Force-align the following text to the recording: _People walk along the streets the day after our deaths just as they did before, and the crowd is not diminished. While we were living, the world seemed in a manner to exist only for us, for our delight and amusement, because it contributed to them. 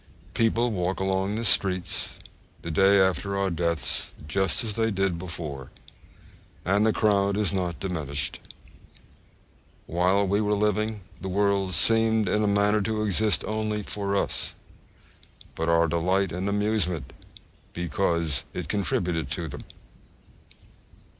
_People 0.33 0.71
walk 0.71 0.99
along 0.99 1.35
the 1.35 1.45
streets 1.45 2.17
the 2.63 2.71
day 2.71 2.99
after 2.99 3.37
our 3.37 3.51
deaths 3.51 4.13
just 4.27 4.63
as 4.63 4.73
they 4.73 4.89
did 4.89 5.19
before, 5.19 5.69
and 6.65 6.87
the 6.87 6.91
crowd 6.91 7.37
is 7.37 7.53
not 7.53 7.79
diminished. 7.79 8.39
While 9.85 10.27
we 10.27 10.41
were 10.41 10.55
living, 10.55 11.01
the 11.21 11.29
world 11.29 11.75
seemed 11.75 12.27
in 12.27 12.43
a 12.43 12.47
manner 12.47 12.81
to 12.81 13.03
exist 13.03 13.43
only 13.45 13.83
for 13.83 14.15
us, 14.15 14.55
for 15.53 15.69
our 15.69 15.87
delight 15.87 16.31
and 16.31 16.49
amusement, 16.49 17.13
because 17.73 18.43
it 18.55 18.67
contributed 18.67 19.29
to 19.33 19.47
them. 19.47 19.61